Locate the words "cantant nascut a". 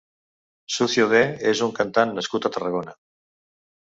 1.81-2.53